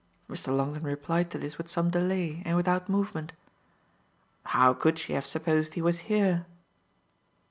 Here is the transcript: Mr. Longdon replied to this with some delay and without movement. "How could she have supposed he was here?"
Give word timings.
Mr. 0.27 0.47
Longdon 0.47 0.81
replied 0.81 1.29
to 1.29 1.37
this 1.37 1.59
with 1.59 1.69
some 1.69 1.91
delay 1.91 2.41
and 2.43 2.57
without 2.57 2.89
movement. 2.89 3.33
"How 4.45 4.73
could 4.73 4.97
she 4.97 5.13
have 5.13 5.27
supposed 5.27 5.75
he 5.75 5.81
was 5.83 5.99
here?" 6.09 6.47